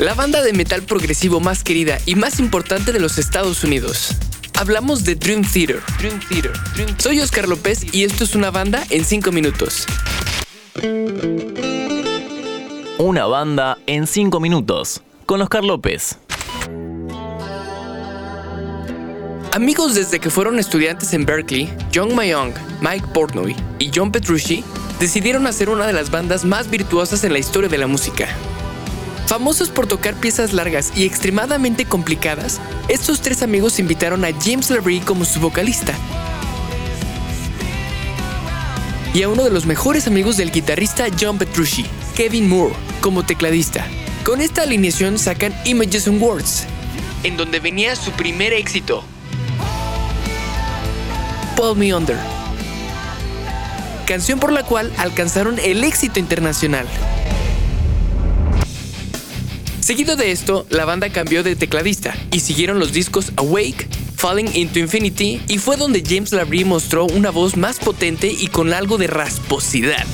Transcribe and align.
la 0.00 0.14
banda 0.14 0.40
de 0.40 0.54
metal 0.54 0.82
progresivo 0.82 1.40
más 1.40 1.62
querida 1.62 1.98
y 2.06 2.14
más 2.14 2.40
importante 2.40 2.90
de 2.90 3.00
los 3.00 3.18
Estados 3.18 3.64
Unidos. 3.64 4.16
Hablamos 4.58 5.04
de 5.04 5.14
Dream 5.14 5.42
Theater. 5.42 5.82
Dream 5.98 6.18
Theater. 6.26 6.52
Soy 6.96 7.20
Oscar 7.20 7.46
López 7.46 7.84
y 7.92 8.04
esto 8.04 8.24
es 8.24 8.34
una 8.34 8.50
banda 8.50 8.82
en 8.88 9.04
5 9.04 9.30
minutos. 9.30 9.84
Una 12.96 13.26
banda 13.26 13.76
en 13.86 14.06
5 14.06 14.40
minutos 14.40 15.02
con 15.26 15.42
Oscar 15.42 15.64
López. 15.64 16.18
Amigos 19.52 19.94
desde 19.94 20.18
que 20.18 20.30
fueron 20.30 20.58
estudiantes 20.58 21.12
en 21.12 21.26
Berkeley, 21.26 21.70
John 21.94 22.14
Mayong, 22.14 22.54
Mike 22.80 23.06
Portnoy 23.12 23.54
y 23.78 23.90
John 23.94 24.10
Petrucci 24.10 24.64
decidieron 24.98 25.46
hacer 25.46 25.68
una 25.68 25.86
de 25.86 25.92
las 25.92 26.10
bandas 26.10 26.46
más 26.46 26.70
virtuosas 26.70 27.22
en 27.24 27.34
la 27.34 27.38
historia 27.38 27.68
de 27.68 27.76
la 27.76 27.86
música. 27.86 28.28
Famosos 29.30 29.68
por 29.68 29.86
tocar 29.86 30.16
piezas 30.16 30.52
largas 30.52 30.90
y 30.96 31.04
extremadamente 31.04 31.84
complicadas, 31.84 32.60
estos 32.88 33.20
tres 33.20 33.44
amigos 33.44 33.78
invitaron 33.78 34.24
a 34.24 34.32
James 34.32 34.70
LaBrie 34.70 35.02
como 35.02 35.24
su 35.24 35.38
vocalista 35.38 35.94
y 39.14 39.22
a 39.22 39.28
uno 39.28 39.44
de 39.44 39.50
los 39.50 39.66
mejores 39.66 40.08
amigos 40.08 40.36
del 40.36 40.50
guitarrista 40.50 41.06
John 41.16 41.38
Petrucci, 41.38 41.86
Kevin 42.16 42.48
Moore, 42.48 42.74
como 43.00 43.24
tecladista. 43.24 43.86
Con 44.24 44.40
esta 44.40 44.62
alineación 44.62 45.16
sacan 45.16 45.54
Images 45.64 46.08
and 46.08 46.20
Words, 46.20 46.64
en 47.22 47.36
donde 47.36 47.60
venía 47.60 47.94
su 47.94 48.10
primer 48.10 48.52
éxito, 48.52 49.04
Pull 51.54 51.76
Me 51.76 51.94
Under, 51.94 52.18
canción 54.08 54.40
por 54.40 54.50
la 54.50 54.64
cual 54.64 54.92
alcanzaron 54.98 55.60
el 55.60 55.84
éxito 55.84 56.18
internacional. 56.18 56.88
Seguido 59.90 60.14
de 60.14 60.30
esto, 60.30 60.66
la 60.70 60.84
banda 60.84 61.10
cambió 61.10 61.42
de 61.42 61.56
tecladista 61.56 62.16
y 62.30 62.38
siguieron 62.38 62.78
los 62.78 62.92
discos 62.92 63.32
Awake, 63.34 63.88
Falling 64.14 64.48
into 64.54 64.78
Infinity 64.78 65.42
y 65.48 65.58
fue 65.58 65.76
donde 65.76 66.04
James 66.06 66.30
Labrie 66.30 66.64
mostró 66.64 67.06
una 67.06 67.30
voz 67.30 67.56
más 67.56 67.80
potente 67.80 68.28
y 68.28 68.46
con 68.46 68.72
algo 68.72 68.98
de 68.98 69.08
rasposidad. 69.08 70.06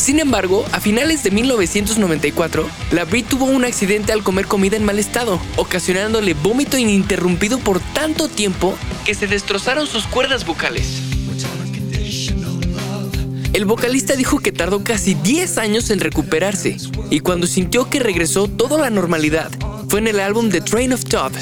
Sin 0.00 0.18
embargo, 0.18 0.64
a 0.72 0.80
finales 0.80 1.22
de 1.22 1.30
1994, 1.30 2.66
la 2.92 3.04
Brit 3.04 3.28
tuvo 3.28 3.44
un 3.44 3.66
accidente 3.66 4.12
al 4.12 4.22
comer 4.22 4.46
comida 4.46 4.78
en 4.78 4.84
mal 4.84 4.98
estado, 4.98 5.38
ocasionándole 5.56 6.32
vómito 6.32 6.78
ininterrumpido 6.78 7.58
por 7.58 7.80
tanto 7.80 8.26
tiempo 8.26 8.78
que 9.04 9.14
se 9.14 9.26
destrozaron 9.26 9.86
sus 9.86 10.06
cuerdas 10.06 10.46
vocales. 10.46 11.02
El 13.52 13.66
vocalista 13.66 14.16
dijo 14.16 14.38
que 14.38 14.52
tardó 14.52 14.82
casi 14.82 15.12
10 15.12 15.58
años 15.58 15.90
en 15.90 16.00
recuperarse, 16.00 16.78
y 17.10 17.20
cuando 17.20 17.46
sintió 17.46 17.90
que 17.90 18.00
regresó 18.00 18.48
toda 18.48 18.78
la 18.78 18.88
normalidad, 18.88 19.50
fue 19.90 20.00
en 20.00 20.08
el 20.08 20.20
álbum 20.20 20.48
The 20.48 20.62
Train 20.62 20.94
of 20.94 21.04
Thought, 21.04 21.34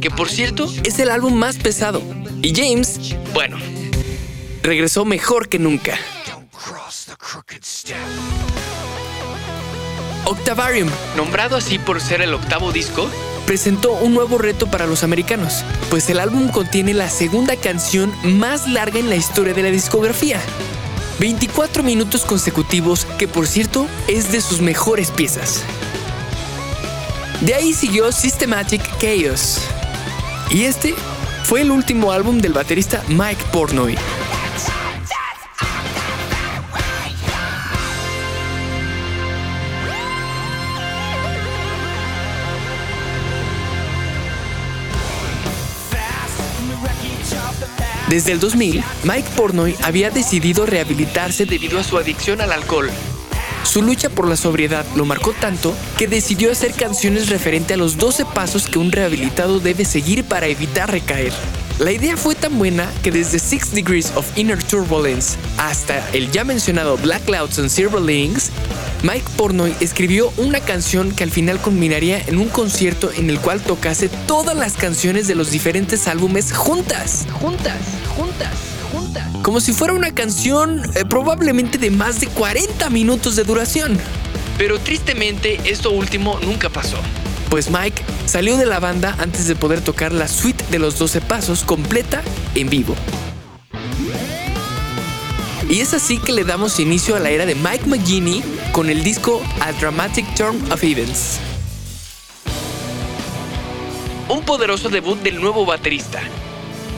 que 0.00 0.10
por 0.10 0.30
cierto 0.30 0.72
es 0.84 0.98
el 1.00 1.10
álbum 1.10 1.34
más 1.34 1.56
pesado. 1.58 2.02
Y 2.40 2.54
James, 2.54 3.14
bueno, 3.34 3.58
regresó 4.62 5.04
mejor 5.04 5.50
que 5.50 5.58
nunca. 5.58 5.98
Octavarium, 10.24 10.88
nombrado 11.16 11.56
así 11.56 11.78
por 11.78 12.00
ser 12.00 12.20
el 12.20 12.34
octavo 12.34 12.72
disco, 12.72 13.08
presentó 13.46 13.92
un 13.92 14.12
nuevo 14.12 14.38
reto 14.38 14.66
para 14.66 14.86
los 14.86 15.04
americanos, 15.04 15.64
pues 15.88 16.10
el 16.10 16.18
álbum 16.18 16.48
contiene 16.48 16.94
la 16.94 17.08
segunda 17.08 17.54
canción 17.56 18.12
más 18.24 18.66
larga 18.68 18.98
en 18.98 19.08
la 19.08 19.16
historia 19.16 19.54
de 19.54 19.62
la 19.62 19.70
discografía. 19.70 20.40
24 21.20 21.82
minutos 21.82 22.24
consecutivos, 22.24 23.06
que 23.18 23.28
por 23.28 23.46
cierto 23.46 23.86
es 24.08 24.32
de 24.32 24.40
sus 24.40 24.60
mejores 24.60 25.10
piezas. 25.10 25.62
De 27.40 27.54
ahí 27.54 27.72
siguió 27.72 28.10
Systematic 28.10 28.82
Chaos. 28.98 29.60
Y 30.50 30.64
este 30.64 30.94
fue 31.44 31.62
el 31.62 31.70
último 31.70 32.10
álbum 32.10 32.38
del 32.38 32.52
baterista 32.52 33.02
Mike 33.08 33.44
Portnoy. 33.52 33.96
Desde 48.08 48.30
el 48.30 48.38
2000, 48.38 48.84
Mike 49.02 49.28
Pornoy 49.36 49.74
había 49.82 50.10
decidido 50.10 50.64
rehabilitarse 50.64 51.44
debido 51.44 51.80
a 51.80 51.84
su 51.84 51.98
adicción 51.98 52.40
al 52.40 52.52
alcohol. 52.52 52.88
Su 53.64 53.82
lucha 53.82 54.08
por 54.10 54.28
la 54.28 54.36
sobriedad 54.36 54.86
lo 54.94 55.04
marcó 55.04 55.32
tanto 55.32 55.74
que 55.98 56.06
decidió 56.06 56.52
hacer 56.52 56.72
canciones 56.72 57.28
referente 57.30 57.74
a 57.74 57.76
los 57.76 57.96
12 57.96 58.24
pasos 58.26 58.68
que 58.68 58.78
un 58.78 58.92
rehabilitado 58.92 59.58
debe 59.58 59.84
seguir 59.84 60.24
para 60.24 60.46
evitar 60.46 60.90
recaer. 60.90 61.32
La 61.80 61.90
idea 61.90 62.16
fue 62.16 62.34
tan 62.36 62.56
buena 62.58 62.90
que 63.02 63.10
desde 63.10 63.40
Six 63.40 63.72
Degrees 63.72 64.12
of 64.14 64.26
Inner 64.38 64.62
Turbulence 64.62 65.36
hasta 65.58 66.08
el 66.12 66.30
ya 66.30 66.44
mencionado 66.44 66.96
Black 66.96 67.24
Clouds 67.24 67.58
and 67.58 67.68
Silver 67.68 68.00
Links, 68.00 68.50
Mike 69.02 69.26
Pornoy 69.36 69.74
escribió 69.80 70.32
una 70.36 70.60
canción 70.60 71.12
que 71.12 71.24
al 71.24 71.30
final 71.30 71.58
culminaría 71.58 72.18
en 72.18 72.38
un 72.38 72.48
concierto 72.48 73.10
en 73.12 73.30
el 73.30 73.38
cual 73.40 73.60
tocase 73.60 74.08
todas 74.26 74.56
las 74.56 74.74
canciones 74.74 75.26
de 75.26 75.34
los 75.34 75.50
diferentes 75.50 76.08
álbumes 76.08 76.52
juntas, 76.52 77.26
juntas, 77.32 77.76
juntas, 78.16 78.52
juntas. 78.92 79.28
Como 79.42 79.60
si 79.60 79.72
fuera 79.72 79.92
una 79.92 80.12
canción 80.12 80.82
eh, 80.94 81.04
probablemente 81.04 81.78
de 81.78 81.90
más 81.90 82.20
de 82.20 82.26
40 82.28 82.90
minutos 82.90 83.36
de 83.36 83.44
duración. 83.44 83.98
Pero 84.58 84.78
tristemente 84.78 85.60
esto 85.64 85.90
último 85.90 86.38
nunca 86.42 86.70
pasó 86.70 86.96
pues 87.48 87.70
Mike 87.70 88.02
salió 88.26 88.56
de 88.56 88.66
la 88.66 88.80
banda 88.80 89.14
antes 89.18 89.46
de 89.46 89.56
poder 89.56 89.80
tocar 89.80 90.12
la 90.12 90.28
suite 90.28 90.64
de 90.70 90.78
los 90.78 90.98
12 90.98 91.20
pasos 91.20 91.62
completa 91.62 92.22
en 92.54 92.68
vivo. 92.68 92.94
Y 95.68 95.80
es 95.80 95.94
así 95.94 96.18
que 96.18 96.32
le 96.32 96.44
damos 96.44 96.78
inicio 96.78 97.16
a 97.16 97.20
la 97.20 97.30
era 97.30 97.44
de 97.44 97.54
Mike 97.54 97.86
McGinney 97.86 98.42
con 98.76 98.90
el 98.90 99.02
disco 99.02 99.40
A 99.60 99.72
Dramatic 99.72 100.34
Turn 100.34 100.70
of 100.70 100.84
Events. 100.84 101.38
Un 104.28 104.42
poderoso 104.42 104.90
debut 104.90 105.18
del 105.22 105.40
nuevo 105.40 105.64
baterista. 105.64 106.20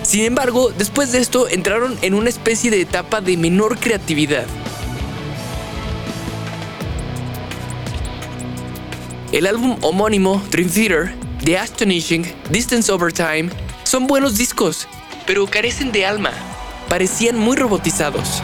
Sin 0.02 0.24
embargo, 0.24 0.72
después 0.76 1.12
de 1.12 1.20
esto 1.20 1.48
entraron 1.48 1.96
en 2.02 2.14
una 2.14 2.30
especie 2.30 2.72
de 2.72 2.80
etapa 2.80 3.20
de 3.20 3.36
menor 3.36 3.78
creatividad 3.78 4.46
El 9.30 9.46
álbum 9.46 9.76
homónimo 9.82 10.42
Dream 10.50 10.70
Theater, 10.70 11.14
The 11.44 11.58
Astonishing, 11.58 12.26
Distance 12.50 12.90
Over 12.90 13.12
Time 13.12 13.50
son 13.84 14.08
buenos 14.08 14.36
discos, 14.36 14.88
pero 15.28 15.46
carecen 15.46 15.92
de 15.92 16.04
alma. 16.04 16.32
Parecían 16.88 17.38
muy 17.38 17.56
robotizados. 17.56 18.42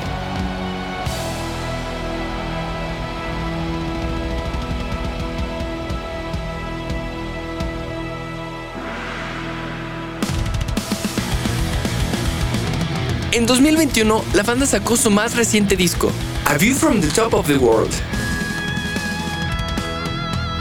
En 13.34 13.46
2021, 13.46 14.24
la 14.32 14.42
banda 14.42 14.64
sacó 14.64 14.96
su 14.96 15.10
más 15.10 15.36
reciente 15.36 15.76
disco, 15.76 16.10
A 16.46 16.56
View 16.56 16.74
from 16.74 17.00
the 17.00 17.08
Top 17.08 17.34
of 17.34 17.46
the 17.46 17.56
World 17.56 17.92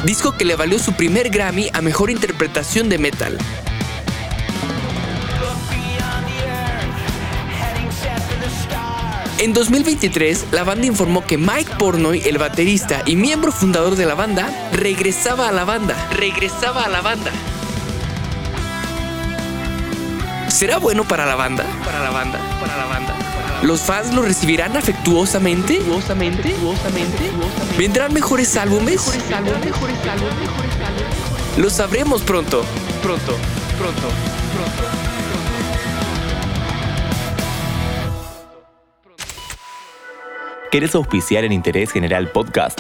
disco 0.03 0.35
que 0.35 0.45
le 0.45 0.55
valió 0.55 0.79
su 0.79 0.93
primer 0.93 1.29
Grammy 1.29 1.69
a 1.73 1.81
Mejor 1.81 2.09
Interpretación 2.09 2.89
de 2.89 2.97
Metal. 2.97 3.37
En 9.39 9.53
2023, 9.53 10.45
la 10.51 10.63
banda 10.63 10.87
informó 10.87 11.25
que 11.25 11.37
Mike 11.37 11.75
Pornoy, 11.77 12.21
el 12.25 12.37
baterista 12.37 13.03
y 13.05 13.15
miembro 13.15 13.51
fundador 13.51 13.95
de 13.95 14.05
la 14.05 14.15
banda, 14.15 14.49
regresaba 14.71 15.49
a 15.49 15.51
la 15.51 15.65
banda. 15.65 15.95
Regresaba 16.11 16.83
a 16.83 16.89
la 16.89 17.01
banda. 17.01 17.31
¿Será 20.53 20.77
bueno 20.77 21.03
para 21.03 21.25
la 21.25 21.33
banda? 21.33 21.65
Para 21.83 22.03
la 22.03 22.11
banda, 22.11 22.37
para 22.61 22.77
la 22.77 22.85
banda. 22.85 23.15
¿Los 23.63 23.81
fans 23.81 24.13
lo 24.13 24.21
recibirán 24.21 24.77
afectuosamente? 24.77 25.81
¿Vendrán 27.75 28.13
mejores 28.13 28.55
álbumes? 28.55 29.19
Lo 31.57 31.71
sabremos 31.71 32.21
pronto. 32.21 32.63
Pronto, 33.01 33.35
pronto, 33.79 34.09
pronto. 34.53 34.83
¿Querés 40.71 40.93
auspiciar 40.93 41.45
en 41.45 41.51
Interés 41.51 41.91
General 41.91 42.31
Podcast? 42.31 42.79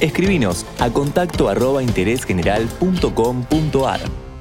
Escribinos 0.00 0.66
a 0.78 0.90
contacto 0.90 1.48
arroba 1.48 1.82
interésgeneral.com.ar 1.82 4.31